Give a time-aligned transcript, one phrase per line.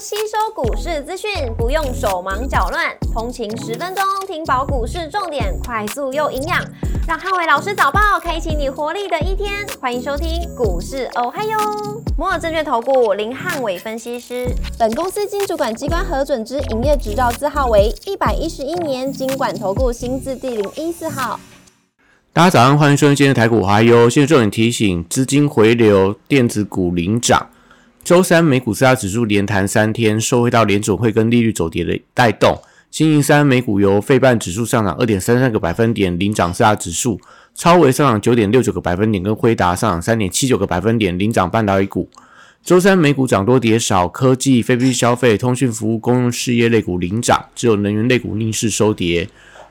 [0.00, 6.64] 吸收股市资讯，不用手忙脚乱，通勤十分钟听饱股市重点，快速又营养，
[7.08, 9.66] 让汉伟老师早报开启你活力的一天。
[9.80, 11.58] 欢迎收听股市哦嗨哟，
[12.16, 14.46] 摩尔证券投顾林汉伟分析师，
[14.78, 21.40] 本公司经主管机关核准之营业执照字号为一百一十一年经管投顾新字第零一四号。
[22.32, 24.08] 大家早上，欢迎收听今天的台股嗨哟。
[24.08, 27.48] 现在重点提醒：资金回流，电子股领涨。
[28.08, 32.58] 周三美股四大指数连弹三天，受惠到联总会跟利率走跌的带动。
[32.90, 37.20] 星期三美股由费半指数上涨二点三三个百分点领涨四大指数，
[37.54, 42.08] 超微上涨九点六九个百分点，跟辉达上涨三点七九个百分点领涨半导体股。
[42.64, 49.28] 周三美股涨多跌少，科技、非必需消费、通讯服务、公用事业类股领涨，只有能源类股逆势收跌。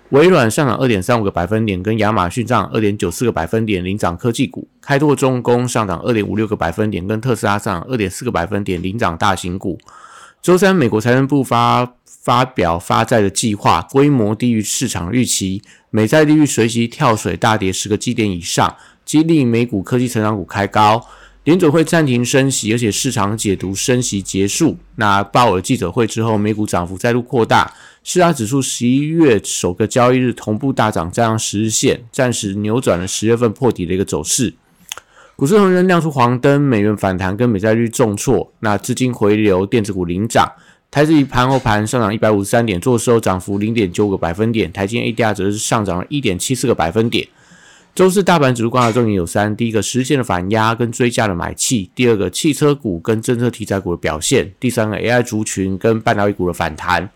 [0.09, 9.77] 微软上涨二点三五个百分点，跟亚马逊上涨二点九四个百分点领涨科技股；开拓重工上涨二点五六个百分点，跟特斯拉上涨二点四个百分点领涨大型股。
[10.41, 21.05] 周三，美国财政部发发表发债的计划，规模低于市场预期，美债利率随即跳水大跌十个基点以上，激励美股科技成长股开高。
[21.43, 24.77] 联准会暂停升息，而且市场解读升息结束。
[24.95, 27.73] 那鲍尔记者会之后，美股涨幅再度扩大。
[28.09, 34.53] 四大指数十一月首个交易日同步大涨，加上十日线，暂时扭转了十月份破底的一个走势。
[35.35, 38.49] 股市同仁亮出黄灯，美元反弹跟美债率重挫。
[38.61, 40.49] 那资金回流，电子股领涨。
[40.89, 44.71] 台积盘后盘上涨一百五十三点，做收涨幅零点九个百分点。
[44.71, 47.27] 台金 ADR 则是上涨了一点七四个百分点。
[47.93, 57.09] 周四大盘指数观察重点有三：第一个，实现的反压跟追加的买气；第二个，汽车股跟政策题材股的表现；第三个，AI 族群跟半导体股的反弹。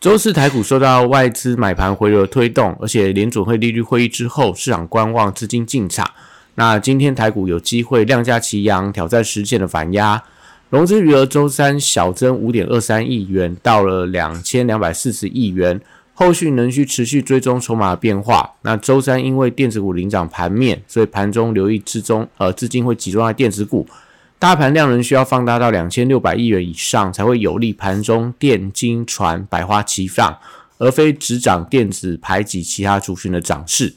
[0.00, 6.08] 周四台股受到外资买盘回流推动，而且联准会利率会议之后，市场观望资金进场。
[6.54, 10.22] 那今天台股有机会量价齐扬，挑战实现的反压。
[10.70, 15.80] 融资余额周三小增五点二三亿元，到了两千两百四十亿元。
[16.14, 18.48] 后续仍需持续追踪筹码的变化。
[18.62, 23.84] 那周三因为电子股领涨盘面，所以盘中留意之中，呃，资金会集中在电子股。
[24.38, 30.38] 大盘量能需要放大到两千六百亿元以上，才会有利盘中电金船百花齐放，
[30.78, 33.92] 而非只涨电子排挤其他族群的涨势。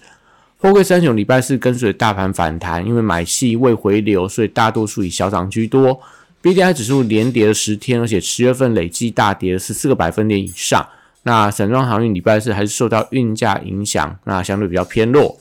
[0.57, 6.01] 货柜三雄礼拜四跟随大盘反弹，因为买气未回流，所以大多数以小涨居多。
[6.41, 10.87] B D I 指数连跌了十天，而且十月份累计大跌了十四个百分点以上。
[11.21, 15.39] 那散装航运礼拜四还是受到运价影响，那相对比较偏弱。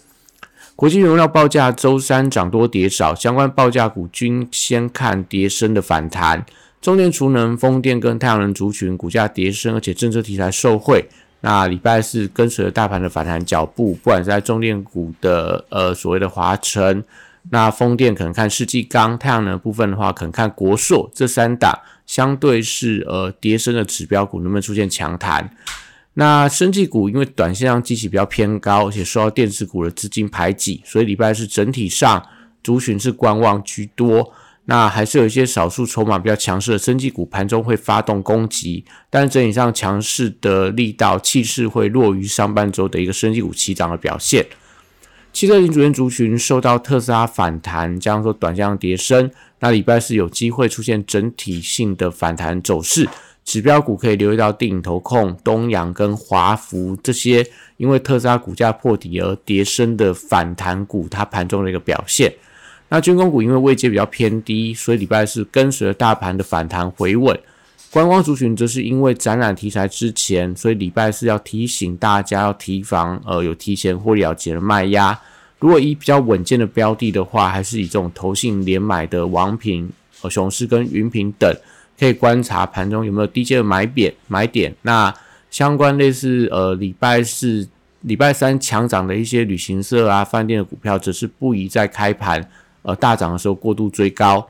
[0.81, 6.43] 国际原料报价周三涨多跌少，相关报价股均先看跌升的反弹。
[6.81, 11.05] 中电、储能、风电跟太阳能族群股价跌升，而且政策题材受惠。
[11.43, 17.05] 那礼拜四跟随着大盘的反弹脚步，不管是在中电股的呃所谓的华晨，
[17.51, 21.79] 那风电可能看世纪钢，太阳能部分的话可能看国硕，这三档。
[22.07, 25.51] 相对是呃跌升的指标股能不能出现强弹？
[26.15, 32.27] 那生技股因为短线上基期比较偏高，而且受到电子股的资金排挤，所以礼拜是整体上
[32.63, 34.33] 族群是观望居多。
[34.67, 44.47] 那还是有一些少数筹码比较强势的生技股盘中会发动攻击，但是整体上强势的力道气势会弱于上半周的一个生技股齐涨的表现。
[45.33, 53.09] 汽车零组件族群受到特斯拉反弹，加上说短向跌升，那礼拜四有机会出现整体性的反弹走势。
[53.45, 57.45] 指标股可以留意到定投控、东阳跟华福这些，
[57.79, 62.33] 因为特斯拉股价破底而跌升的反弹股，它盘中的一个表现。
[62.89, 67.39] 那军工股因为位阶比较偏低，所以礼拜四跟随着大盘的反弹回稳。
[67.93, 75.19] 观光族群则是因为展览题材之前，所以礼拜四要提醒大家要提防，呃，有提前或了结的卖压。
[75.59, 79.91] 如果以比较稳健的标的的话，还是以这种投信连买的王品、
[80.23, 81.53] 呃雄狮跟云品等，
[82.01, 84.75] 可以观察盘中有没有低阶的买点买点。
[84.81, 85.15] 那
[85.51, 87.69] 相关类似呃礼拜四、
[88.01, 92.49] 礼拜三强涨的一些旅行社啊、饭店的股票，则是不宜在开盘
[92.81, 94.49] 呃大涨的时候过度追高。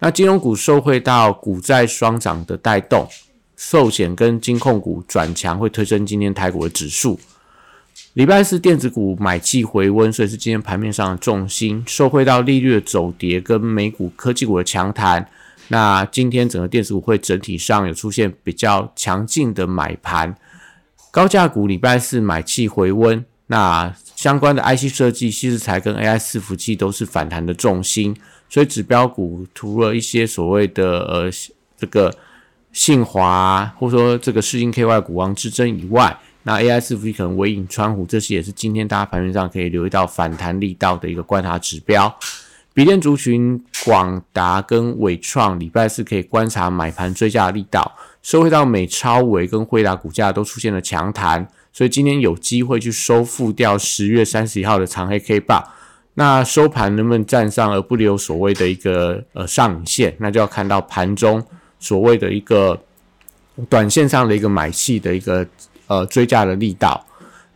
[0.00, 3.08] 那金融股受惠到股债双涨的带动，
[3.56, 7.18] 寿险跟金控股转强，会推升今天台股的指数。
[8.14, 15.26] 礼拜四电子股买气回温，所以是今天盘面上的重心，受惠到利率的走跌跟美股科技股的强弹。
[15.72, 20.36] 那今天整个电子股会整体上有出现比较强劲的买盘，
[21.10, 28.14] 高价股礼拜四买气回温，那相关的 IC 设计、稀释材跟 AI 伺服器都是反弹的重心。
[28.50, 31.30] 所以指标股除了一些所谓的呃
[31.78, 32.14] 这个
[32.74, 42.14] 信华，或者说这个世金 KY 股王之争以外，那 AI 伺服器可能尾影川湖这些也是今天大家盘面上可以留意到反弹力道的一个观察指标。
[42.74, 47.92] 笔电族群广达跟伟创礼拜四可以观察买盘追加的力道，
[48.22, 55.62] 收回到美超维跟辉达股价都出现了强弹，所以今天有机会去收复掉十月三十一号的长黑 K 棒。
[56.14, 61.44] 那收盘能不能站上而不留所谓的一个呃上影线，那就要看到盘中
[61.78, 62.78] 所谓的一个
[63.68, 65.46] 短线上的一个买气的一个
[65.88, 67.04] 呃追加的力道。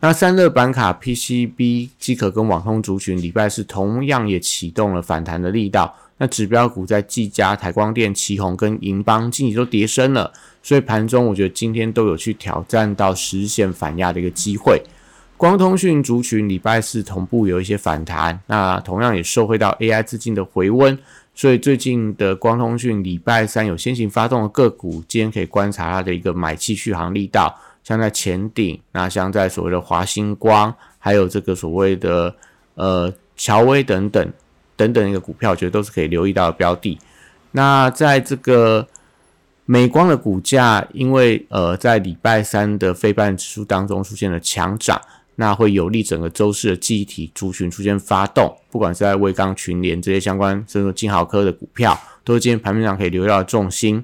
[0.06, 5.92] 那散热板卡、PCB、机壳跟网通族群礼拜四同样也启动了反弹的力道。
[6.18, 10.32] 那指标股在技嘉、台光电、旗宏跟银邦近期都跌升了，
[10.62, 14.80] 所以盘中我觉得今天都有去挑战到实现反压的一个机会。
[15.36, 20.96] 光通讯族群礼拜四同步有一些反弹，那同样也受惠到 AI 资金的回温，
[21.34, 32.34] 所以最近的光通讯礼拜三有先行发动的个股，今天可以观察它的一个买气续航力道，像在前顶，那像在所谓的华星光，还有这个所谓的
[32.74, 34.32] 呃乔威等等
[34.74, 36.98] 等等一个股票，我觉得都是可以留意到的标的。
[37.52, 38.84] 那在这个
[39.66, 45.00] 美光的股价，因为呃在礼拜三的非半指数当中出现了强涨。
[45.38, 51.94] 那会有利整个周四的记忆体族群出现发动，不管是在微钢、群联这些相关，甚至金豪科的股票，
[52.24, 54.02] 都是今天盘面上可以留意到的重心。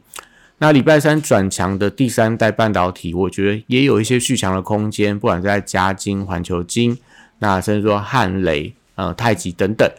[0.58, 6.96] 那礼拜三转强的第三代半导体，我觉得也有一些续强的空间，不管是在嘉金、环球金，
[7.40, 9.90] 那甚至说汉雷、呃太极等等。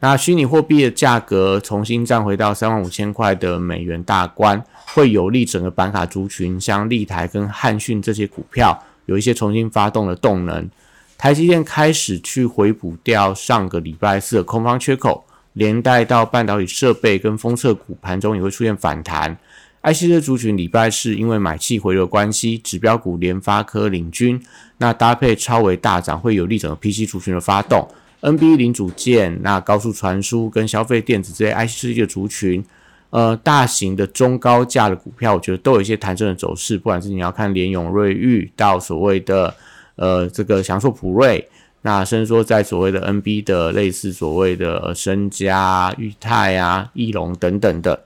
[0.00, 4.64] 那虚拟货币的价格重新站回到三万五千块的美元大关，
[4.94, 8.84] 会有利整个板卡族群，像立台跟汉讯这些股票。
[9.06, 10.68] 有一些重新发动的动能，
[11.16, 15.24] 台积电开始去回补掉上个礼拜四的空方缺口，
[15.54, 19.36] 连带到半导体设备跟封测股盘中也会出现反弹。
[19.82, 24.42] IC 的族群礼拜四因为买气回流关系，指标股联发科领军，
[24.78, 27.88] 那搭配超微大涨，会有利整个 PC 族群的发动。
[28.20, 32.64] NB 零组件、那高速传输跟消费电子这些 IC 的族群。
[33.10, 36.76] 呃，大型的中高价的股票，我觉得都有一些弹升的走势。
[36.76, 39.54] 不管是你要看联永、瑞昱，到所谓的
[39.96, 41.48] 呃这个祥硕、普瑞，
[41.80, 48.04] 那甚至说在所谓的 NB 的类似所谓的深嘉、裕泰啊、翼龙等等的，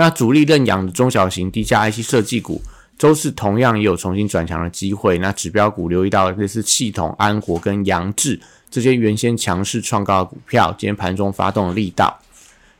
[0.00, 2.62] 那主力认养的中小型低价 IC 设计股，
[2.96, 5.18] 周四同样也有重新转强的机会。
[5.18, 12.18] 那指标股留意到类似系统、安国跟扬智这些原先强势创高的股票，今天盘中发动的力道。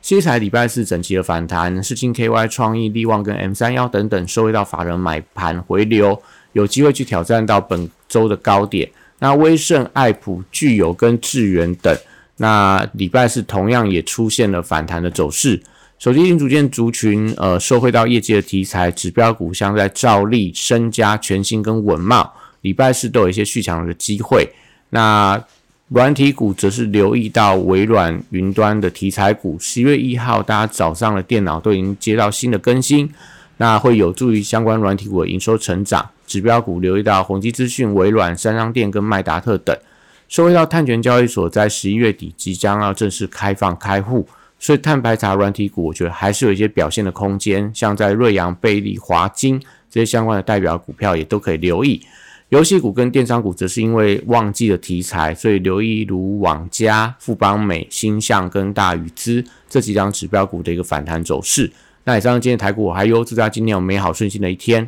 [0.01, 6.19] 西财礼拜四整齐的反弹，是金 KY 创意、力旺跟 M 三幺等等收回到法人买盘回流，
[6.53, 8.89] 有机会去挑战到本周的高点。
[9.19, 11.95] 那威盛、爱普、具有跟智源等，
[12.37, 15.61] 那礼拜四同样也出现了反弹的走势。
[16.01, 24.49] 手机零组件族群，呃，收回到业绩的题材，指标股像在兆利、身家、全新跟稳茂，礼拜四都有一些续强的机会。
[24.89, 25.39] 那
[25.89, 33.07] 软体股则是留意到微软云端的题材股，十月一号大家早上的电脑都已经接到新的更新，
[33.57, 36.09] 那会有助于相关软体股的营收成长。
[36.25, 39.77] 指标股留意到宏基资讯、微软、三商电跟麦达特等。
[40.27, 44.27] 收回到碳权交易所，在十一月底即将要正式开放开户，
[44.61, 49.59] 所以碳排查软体股，我觉得还是有一些表现的空间，像在瑞阳、贝利、华金
[49.89, 51.99] 这些相关的代表股票也都可以留意。
[52.49, 61.71] 游戏股跟电商股则是因为旺季的题材，所以留意如网家、富邦美、星象跟大宇资这几张指标股的一个反弹走势。
[62.03, 64.87] 那以上今天台股我还有祝大家今天有美好顺心的一天。